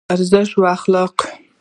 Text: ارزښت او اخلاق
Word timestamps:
ارزښت 0.13 0.51
او 0.57 0.63
اخلاق 0.75 1.15